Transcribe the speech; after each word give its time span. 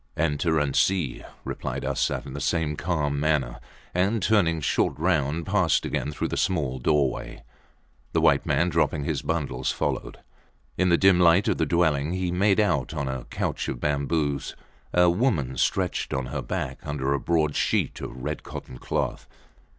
Enter 0.17 0.57
and 0.57 0.75
see, 0.75 1.23
replied 1.45 1.85
Arsat, 1.85 2.25
in 2.25 2.33
the 2.33 2.41
same 2.41 2.75
calm 2.75 3.19
manner, 3.19 3.59
and 3.93 4.19
turning 4.23 4.59
short 4.59 4.97
round, 4.97 5.45
passed 5.45 5.85
again 5.85 6.11
through 6.11 6.29
the 6.29 6.37
small 6.37 6.79
doorway. 6.79 7.43
The 8.13 8.21
white 8.21 8.43
man, 8.43 8.69
dropping 8.69 9.03
his 9.03 9.21
bundles, 9.21 9.71
followed. 9.71 10.17
In 10.75 10.89
the 10.89 10.97
dim 10.97 11.19
light 11.19 11.47
of 11.47 11.59
the 11.59 11.67
dwelling 11.67 12.13
he 12.13 12.31
made 12.31 12.59
out 12.59 12.95
on 12.95 13.07
a 13.07 13.25
couch 13.25 13.67
of 13.67 13.79
bamboos 13.79 14.55
a 14.91 15.07
woman 15.07 15.55
stretched 15.55 16.15
on 16.15 16.25
her 16.33 16.41
back 16.41 16.79
under 16.81 17.13
a 17.13 17.19
broad 17.19 17.55
sheet 17.55 18.01
of 18.01 18.23
red 18.23 18.41
cotton 18.41 18.79
cloth. 18.79 19.27